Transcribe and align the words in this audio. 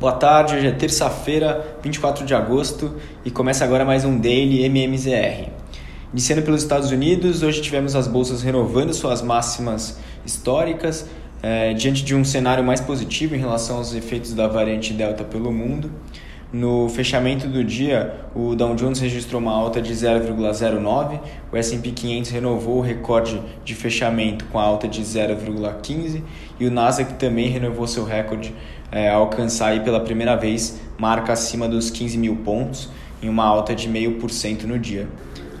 Boa 0.00 0.12
tarde, 0.12 0.54
hoje 0.54 0.68
é 0.68 0.70
terça-feira, 0.70 1.76
24 1.82 2.24
de 2.24 2.32
agosto 2.32 2.94
e 3.24 3.32
começa 3.32 3.64
agora 3.64 3.84
mais 3.84 4.04
um 4.04 4.16
Daily 4.16 4.62
MMZR. 4.66 5.48
Iniciando 6.12 6.42
pelos 6.42 6.62
Estados 6.62 6.92
Unidos, 6.92 7.42
hoje 7.42 7.60
tivemos 7.60 7.96
as 7.96 8.06
bolsas 8.06 8.40
renovando 8.40 8.94
suas 8.94 9.20
máximas 9.20 9.98
históricas, 10.24 11.04
eh, 11.42 11.74
diante 11.74 12.04
de 12.04 12.14
um 12.14 12.24
cenário 12.24 12.62
mais 12.62 12.80
positivo 12.80 13.34
em 13.34 13.38
relação 13.38 13.78
aos 13.78 13.92
efeitos 13.92 14.34
da 14.34 14.46
variante 14.46 14.92
Delta 14.92 15.24
pelo 15.24 15.50
mundo. 15.50 15.90
No 16.50 16.88
fechamento 16.88 17.46
do 17.46 17.62
dia, 17.62 18.20
o 18.34 18.54
Dow 18.54 18.74
Jones 18.74 19.00
registrou 19.00 19.38
uma 19.38 19.52
alta 19.52 19.82
de 19.82 19.92
0,09, 19.92 21.20
o 21.52 21.56
S&P 21.58 21.90
500 21.90 22.30
renovou 22.30 22.78
o 22.78 22.80
recorde 22.80 23.38
de 23.62 23.74
fechamento 23.74 24.46
com 24.46 24.58
a 24.58 24.62
alta 24.62 24.88
de 24.88 25.02
0,15 25.02 26.22
e 26.58 26.66
o 26.66 26.70
Nasdaq 26.70 27.12
também 27.14 27.50
renovou 27.50 27.86
seu 27.86 28.02
recorde 28.02 28.54
é, 28.90 29.10
alcançar 29.10 29.68
aí 29.68 29.80
pela 29.80 30.00
primeira 30.00 30.36
vez 30.36 30.80
marca 30.96 31.34
acima 31.34 31.68
dos 31.68 31.90
15 31.90 32.16
mil 32.16 32.36
pontos 32.36 32.88
em 33.22 33.28
uma 33.28 33.44
alta 33.44 33.74
de 33.74 33.86
0,5% 33.86 34.62
no 34.62 34.78
dia. 34.78 35.06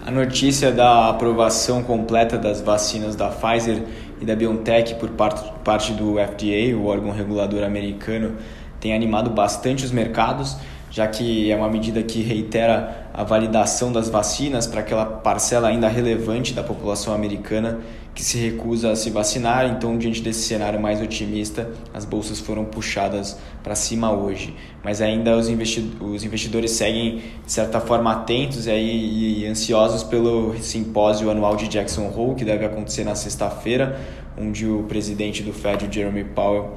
A 0.06 0.10
notícia 0.10 0.72
da 0.72 1.10
aprovação 1.10 1.82
completa 1.82 2.38
das 2.38 2.62
vacinas 2.62 3.14
da 3.14 3.28
Pfizer 3.28 3.82
e 4.22 4.24
da 4.24 4.34
BioNTech 4.34 4.94
por 4.94 5.10
parte 5.10 5.92
do 5.92 6.14
FDA, 6.14 6.74
o 6.74 6.86
órgão 6.86 7.10
regulador 7.10 7.62
americano, 7.62 8.36
tem 8.80 8.94
animado 8.94 9.28
bastante 9.28 9.84
os 9.84 9.90
mercados 9.90 10.56
já 10.90 11.06
que 11.06 11.50
é 11.50 11.56
uma 11.56 11.68
medida 11.68 12.02
que 12.02 12.22
reitera 12.22 13.08
a 13.12 13.24
validação 13.24 13.92
das 13.92 14.08
vacinas 14.08 14.66
para 14.66 14.80
aquela 14.80 15.04
parcela 15.04 15.68
ainda 15.68 15.88
relevante 15.88 16.54
da 16.54 16.62
população 16.62 17.14
americana 17.14 17.78
que 18.18 18.24
se 18.24 18.36
recusa 18.36 18.90
a 18.90 18.96
se 18.96 19.10
vacinar. 19.10 19.66
Então, 19.66 19.96
diante 19.96 20.20
desse 20.20 20.42
cenário 20.42 20.80
mais 20.80 21.00
otimista, 21.00 21.70
as 21.94 22.04
bolsas 22.04 22.40
foram 22.40 22.64
puxadas 22.64 23.38
para 23.62 23.76
cima 23.76 24.10
hoje. 24.10 24.56
Mas 24.82 25.00
ainda 25.00 25.36
os, 25.36 25.48
investidores 25.48 26.72
seguem, 26.72 27.22
de 27.46 27.52
certa 27.52 27.80
forma, 27.80 28.10
atentos 28.10 28.66
e, 28.66 28.70
aí, 28.72 29.42
e 29.42 29.46
ansiosos 29.46 30.02
pelo 30.02 30.56
simpósio 30.58 31.30
anual 31.30 31.54
de 31.54 31.68
Jackson 31.68 32.12
Hole, 32.12 32.34
que 32.34 32.44
deve 32.44 32.64
acontecer 32.64 33.04
na 33.04 33.14
sexta-feira, 33.14 34.00
onde 34.36 34.66
o 34.66 34.82
presidente 34.82 35.44
do 35.44 35.52
Fed, 35.52 35.86
o 35.86 35.92
Jeremy 35.92 36.24
Powell, 36.24 36.72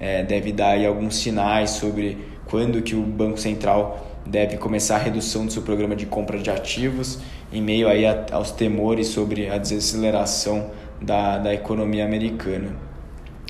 é, 0.00 0.22
deve 0.22 0.50
dar 0.50 0.82
alguns 0.86 1.16
sinais 1.16 1.70
sobre 1.70 2.16
quando 2.46 2.82
que 2.82 2.94
o 2.94 3.02
Banco 3.02 3.38
Central 3.38 4.06
deve 4.24 4.56
começar 4.56 4.96
a 4.96 4.98
redução 4.98 5.46
do 5.46 5.52
seu 5.52 5.62
programa 5.62 5.94
de 5.94 6.06
compra 6.06 6.38
de 6.38 6.50
ativos 6.50 7.18
em 7.52 7.62
meio 7.62 7.88
aí 7.88 8.04
a, 8.04 8.26
aos 8.32 8.50
temores 8.50 9.08
sobre 9.08 9.48
a 9.48 9.56
desaceleração 9.56 10.70
da, 11.00 11.38
da 11.38 11.54
economia 11.54 12.04
americana. 12.04 12.70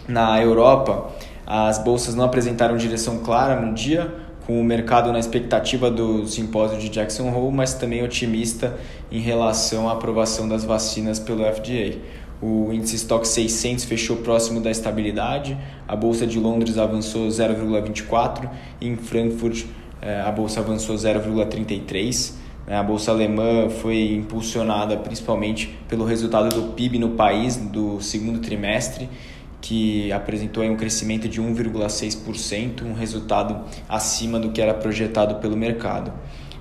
Na 0.06 0.40
Europa, 0.40 1.12
as 1.46 1.78
bolsas 1.78 2.14
não 2.14 2.24
apresentaram 2.24 2.76
direção 2.76 3.18
clara 3.18 3.60
no 3.60 3.72
dia, 3.72 4.12
com 4.46 4.60
o 4.60 4.64
mercado 4.64 5.12
na 5.12 5.18
expectativa 5.18 5.90
do 5.90 6.26
simpósio 6.26 6.78
de 6.78 6.88
Jackson 6.88 7.28
Hole, 7.32 7.52
mas 7.54 7.74
também 7.74 8.04
otimista 8.04 8.78
em 9.10 9.18
relação 9.18 9.88
à 9.88 9.92
aprovação 9.92 10.48
das 10.48 10.64
vacinas 10.64 11.18
pelo 11.18 11.42
FDA. 11.44 11.98
O 12.40 12.70
índice 12.70 12.96
Stock 12.96 13.26
600 13.26 13.84
fechou 13.84 14.16
próximo 14.18 14.60
da 14.60 14.70
estabilidade, 14.70 15.56
a 15.88 15.96
Bolsa 15.96 16.26
de 16.26 16.38
Londres 16.38 16.76
avançou 16.76 17.28
0,24 17.28 18.50
e 18.78 18.88
em 18.88 18.96
Frankfurt 18.96 19.64
eh, 20.02 20.20
a 20.20 20.30
Bolsa 20.30 20.60
avançou 20.60 20.96
0,33. 20.96 22.34
Né? 22.66 22.76
A 22.76 22.82
Bolsa 22.82 23.10
alemã 23.10 23.70
foi 23.70 24.12
impulsionada 24.12 24.98
principalmente 24.98 25.78
pelo 25.88 26.04
resultado 26.04 26.54
do 26.54 26.74
PIB 26.74 26.98
no 26.98 27.10
país 27.10 27.56
do 27.56 28.02
segundo 28.02 28.38
trimestre, 28.40 29.08
que 29.62 30.12
apresentou 30.12 30.62
um 30.62 30.76
crescimento 30.76 31.28
de 31.28 31.40
1,6%, 31.40 32.82
um 32.84 32.92
resultado 32.92 33.64
acima 33.88 34.38
do 34.38 34.50
que 34.50 34.60
era 34.60 34.74
projetado 34.74 35.36
pelo 35.36 35.56
mercado. 35.56 36.12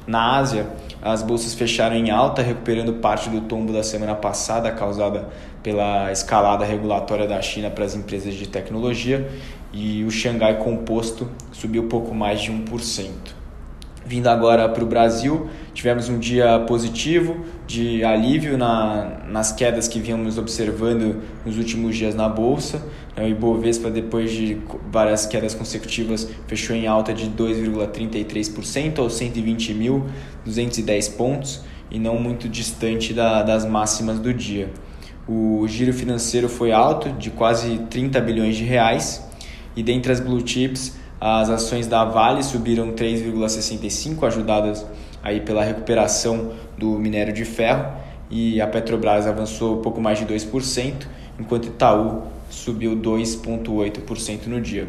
Na 0.08 0.38
Ásia, 0.38 0.68
as 1.02 1.24
bolsas 1.24 1.54
fecharam 1.54 1.96
em 1.96 2.12
alta, 2.12 2.42
recuperando 2.42 2.94
parte 2.94 3.30
do 3.30 3.42
tombo 3.42 3.74
da 3.74 3.82
semana 3.82 4.14
passada 4.14 4.72
causada 4.72 5.28
pela 5.64 6.12
escalada 6.12 6.64
regulatória 6.64 7.28
da 7.28 7.42
China 7.42 7.72
para 7.72 7.86
as 7.86 7.96
empresas 7.96 8.36
de 8.36 8.48
tecnologia, 8.48 9.28
e 9.74 10.04
o 10.04 10.12
Xangai 10.12 10.58
Composto 10.58 11.28
subiu 11.52 11.88
pouco 11.88 12.14
mais 12.14 12.42
de 12.42 12.52
1%. 12.52 13.10
Vindo 14.08 14.28
agora 14.28 14.70
para 14.70 14.84
o 14.84 14.86
Brasil, 14.86 15.50
tivemos 15.74 16.10
um 16.10 16.20
dia 16.20 16.60
positivo 16.68 17.44
de 17.66 18.04
alívio 18.04 18.56
na, 18.56 19.24
nas 19.28 19.52
quedas 19.52 19.88
que 19.88 20.00
vínhamos 20.00 20.38
observando 20.38 21.24
nos 21.44 21.58
últimos 21.58 21.98
dias 21.98 22.14
na 22.14 22.30
Bolsa. 22.30 22.84
O 23.18 23.22
Ibovespa, 23.22 23.90
depois 23.90 24.32
de 24.32 24.60
várias 24.92 25.26
quedas 25.26 25.56
consecutivas, 25.56 26.30
fechou 26.46 26.76
em 26.76 26.86
alta 26.86 27.16
de 27.16 27.32
2,33% 27.32 29.00
aos 29.00 29.20
120.210 29.20 31.18
pontos 31.18 31.64
e 31.90 31.98
não 31.98 32.20
muito 32.20 32.48
distante 32.48 33.12
da, 33.12 33.42
das 33.42 33.66
máximas 33.66 34.20
do 34.20 34.32
dia. 34.32 34.70
O 35.28 35.66
giro 35.68 35.92
financeiro 35.92 36.48
foi 36.48 36.72
alto, 36.72 37.10
de 37.14 37.32
quase 37.32 37.80
30 37.90 38.22
bilhões 38.22 38.56
de 38.56 38.64
reais, 38.64 39.28
e 39.76 39.82
dentre 39.82 40.12
as 40.12 40.20
blue 40.20 40.48
chips, 40.48 40.94
as 41.20 41.50
ações 41.50 41.88
da 41.88 42.04
Vale 42.06 42.44
subiram 42.44 42.92
3,65, 42.92 44.24
ajudadas 44.24 44.86
aí 45.24 45.42
pela 45.42 45.64
recuperação 45.64 46.52
do 46.78 47.00
minério 47.00 47.34
de 47.34 47.46
ferro, 47.46 47.92
e 48.30 48.60
a 48.60 48.68
Petrobras 48.68 49.26
avançou 49.28 49.78
pouco 49.78 50.02
mais 50.02 50.20
de 50.20 50.26
2%, 50.26 51.08
enquanto 51.40 51.68
Itaú 51.68 52.24
subiu 52.50 52.96
2,8% 52.96 54.48
no 54.48 54.60
dia. 54.62 54.88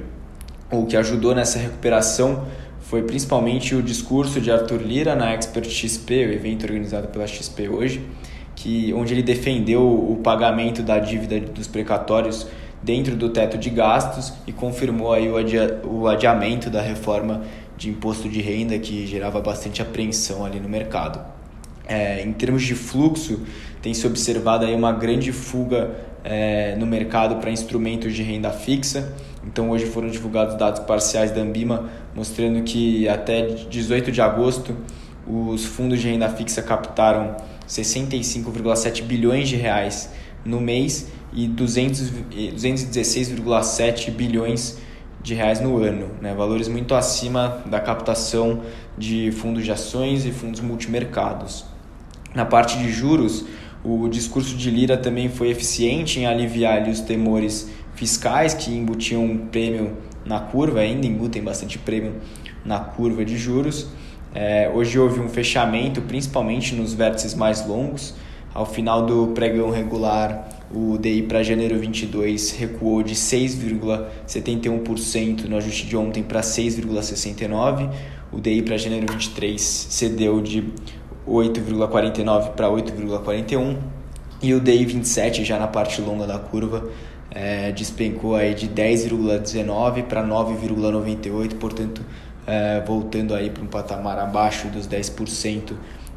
O 0.70 0.84
que 0.84 0.96
ajudou 0.96 1.34
nessa 1.34 1.58
recuperação 1.58 2.44
foi 2.80 3.02
principalmente 3.02 3.74
o 3.74 3.82
discurso 3.82 4.40
de 4.40 4.50
Arthur 4.50 4.80
Lira 4.80 5.14
na 5.14 5.32
Expert 5.32 5.68
XP, 5.68 6.14
o 6.26 6.32
evento 6.32 6.64
organizado 6.64 7.08
pela 7.08 7.26
XP 7.26 7.68
hoje, 7.68 8.04
que, 8.54 8.92
onde 8.94 9.12
ele 9.12 9.22
defendeu 9.22 9.82
o 9.82 10.20
pagamento 10.22 10.82
da 10.82 10.98
dívida 10.98 11.40
dos 11.40 11.66
precatórios 11.66 12.46
dentro 12.86 13.16
do 13.16 13.30
teto 13.30 13.58
de 13.58 13.68
gastos 13.68 14.32
e 14.46 14.52
confirmou 14.52 15.12
aí 15.12 15.28
o, 15.28 15.36
adia, 15.36 15.80
o 15.84 16.06
adiamento 16.06 16.70
da 16.70 16.80
reforma 16.80 17.42
de 17.76 17.90
imposto 17.90 18.28
de 18.28 18.40
renda 18.40 18.78
que 18.78 19.04
gerava 19.08 19.40
bastante 19.40 19.82
apreensão 19.82 20.46
ali 20.46 20.60
no 20.60 20.68
mercado. 20.68 21.20
É, 21.88 22.22
em 22.22 22.32
termos 22.32 22.62
de 22.62 22.76
fluxo, 22.76 23.40
tem 23.82 23.92
se 23.92 24.06
observado 24.06 24.64
aí 24.64 24.72
uma 24.72 24.92
grande 24.92 25.32
fuga 25.32 25.96
é, 26.22 26.76
no 26.76 26.86
mercado 26.86 27.36
para 27.36 27.50
instrumentos 27.50 28.14
de 28.14 28.22
renda 28.22 28.50
fixa. 28.50 29.12
Então, 29.44 29.70
hoje 29.70 29.86
foram 29.86 30.08
divulgados 30.08 30.54
dados 30.56 30.80
parciais 30.80 31.32
da 31.32 31.40
Ambima 31.40 31.90
mostrando 32.14 32.62
que 32.62 33.08
até 33.08 33.46
18 33.68 34.12
de 34.12 34.20
agosto 34.20 34.76
os 35.26 35.64
fundos 35.64 36.00
de 36.00 36.08
renda 36.08 36.28
fixa 36.28 36.62
captaram 36.62 37.36
65,7 37.68 39.02
bilhões 39.02 39.48
de 39.48 39.56
reais 39.56 40.08
no 40.46 40.60
mês 40.60 41.08
e 41.32 41.48
216,7 41.48 44.10
bilhões 44.10 44.76
de 45.22 45.32
reais 45.34 45.60
no 45.60 45.82
ano, 45.82 46.10
né? 46.20 46.34
valores 46.34 46.68
muito 46.68 46.94
acima 46.94 47.62
da 47.66 47.80
captação 47.80 48.60
de 48.96 49.32
fundos 49.32 49.64
de 49.64 49.72
ações 49.72 50.24
e 50.24 50.30
fundos 50.30 50.60
multimercados. 50.60 51.64
Na 52.34 52.44
parte 52.44 52.78
de 52.78 52.92
juros, 52.92 53.44
o 53.84 54.08
discurso 54.08 54.56
de 54.56 54.70
Lira 54.70 54.96
também 54.96 55.28
foi 55.28 55.50
eficiente 55.50 56.20
em 56.20 56.26
aliviar 56.26 56.78
ali, 56.78 56.90
os 56.90 57.00
temores 57.00 57.70
fiscais 57.94 58.54
que 58.54 58.70
embutiam 58.70 59.24
um 59.24 59.46
prêmio 59.46 59.96
na 60.24 60.40
curva, 60.40 60.80
ainda 60.80 61.06
embutem 61.06 61.42
bastante 61.42 61.78
prêmio 61.78 62.14
na 62.64 62.78
curva 62.78 63.24
de 63.24 63.36
juros. 63.36 63.88
É, 64.34 64.70
hoje 64.72 64.98
houve 64.98 65.20
um 65.20 65.28
fechamento, 65.28 66.02
principalmente 66.02 66.74
nos 66.74 66.92
vértices 66.92 67.34
mais 67.34 67.66
longos. 67.66 68.14
Ao 68.56 68.64
final 68.64 69.04
do 69.04 69.26
pregão 69.34 69.68
regular, 69.68 70.48
o 70.74 70.96
DI 70.96 71.24
para 71.24 71.42
janeiro 71.42 71.78
22 71.78 72.52
recuou 72.52 73.02
de 73.02 73.14
6,71% 73.14 75.44
no 75.44 75.58
ajuste 75.58 75.86
de 75.86 75.94
ontem 75.94 76.22
para 76.22 76.40
6,69%. 76.40 77.90
O 78.32 78.40
DI 78.40 78.62
para 78.62 78.78
janeiro 78.78 79.12
23 79.12 79.60
cedeu 79.60 80.40
de 80.40 80.72
8,49 81.28 82.52
para 82.52 82.68
8,41 82.68 83.76
e 84.42 84.54
o 84.54 84.60
DI 84.60 84.86
27 84.86 85.44
já 85.44 85.58
na 85.58 85.68
parte 85.68 86.00
longa 86.00 86.26
da 86.26 86.38
curva 86.38 86.88
é, 87.30 87.72
despencou 87.72 88.36
aí 88.36 88.54
de 88.54 88.70
10,19 88.70 90.04
para 90.04 90.26
9,98, 90.26 91.56
portanto 91.56 92.00
é, 92.46 92.82
voltando 92.86 93.34
aí 93.34 93.50
para 93.50 93.62
um 93.62 93.66
patamar 93.66 94.18
abaixo 94.18 94.68
dos 94.68 94.88
10% 94.88 95.74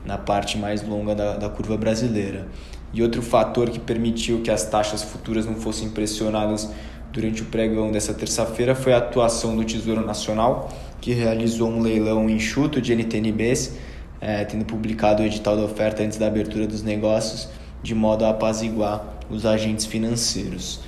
na 0.09 0.17
parte 0.17 0.57
mais 0.57 0.81
longa 0.81 1.13
da, 1.13 1.38
da 1.38 1.47
curva 1.47 1.77
brasileira. 1.77 2.47
E 2.91 3.03
outro 3.03 3.21
fator 3.21 3.69
que 3.69 3.79
permitiu 3.79 4.41
que 4.41 4.50
as 4.50 4.65
taxas 4.65 5.03
futuras 5.03 5.45
não 5.45 5.53
fossem 5.53 5.91
pressionadas 5.91 6.67
durante 7.13 7.44
o 7.44 7.45
pregão 7.45 7.91
dessa 7.91 8.11
terça-feira 8.11 8.73
foi 8.73 8.91
a 8.94 8.97
atuação 8.97 9.56
do 9.56 9.63
Tesouro 9.63 10.03
Nacional, 10.03 10.73
que 11.00 11.13
realizou 11.13 11.69
um 11.69 11.79
leilão 11.79 12.27
enxuto 12.27 12.81
de 12.81 12.91
NTNBs, 12.95 13.77
é, 14.19 14.44
tendo 14.45 14.65
publicado 14.65 15.21
o 15.21 15.25
edital 15.25 15.56
da 15.56 15.63
oferta 15.63 16.01
antes 16.01 16.17
da 16.17 16.25
abertura 16.25 16.65
dos 16.65 16.81
negócios, 16.81 17.47
de 17.83 17.94
modo 17.94 18.25
a 18.25 18.31
apaziguar 18.31 19.06
os 19.29 19.45
agentes 19.45 19.85
financeiros. 19.85 20.81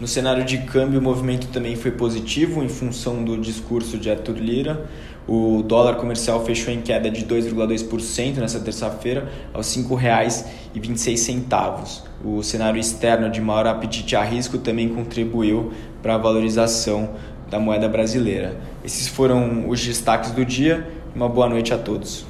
No 0.00 0.08
cenário 0.08 0.44
de 0.44 0.56
câmbio, 0.56 0.98
o 0.98 1.02
movimento 1.02 1.48
também 1.48 1.76
foi 1.76 1.90
positivo 1.90 2.62
em 2.62 2.70
função 2.70 3.22
do 3.22 3.36
discurso 3.36 3.98
de 3.98 4.10
Arthur 4.10 4.38
Lira. 4.38 4.88
O 5.28 5.62
dólar 5.62 5.96
comercial 5.96 6.42
fechou 6.42 6.72
em 6.72 6.80
queda 6.80 7.10
de 7.10 7.26
2,2% 7.26 8.38
nessa 8.38 8.58
terça-feira, 8.60 9.30
aos 9.52 9.76
R$ 9.76 9.82
5,26. 9.82 12.00
O 12.24 12.42
cenário 12.42 12.80
externo 12.80 13.28
de 13.28 13.42
maior 13.42 13.66
apetite 13.66 14.16
a 14.16 14.24
risco 14.24 14.56
também 14.56 14.88
contribuiu 14.88 15.70
para 16.00 16.14
a 16.14 16.18
valorização 16.18 17.10
da 17.50 17.60
moeda 17.60 17.86
brasileira. 17.86 18.58
Esses 18.82 19.06
foram 19.06 19.68
os 19.68 19.84
destaques 19.84 20.30
do 20.30 20.46
dia. 20.46 20.88
Uma 21.14 21.28
boa 21.28 21.46
noite 21.46 21.74
a 21.74 21.78
todos. 21.78 22.29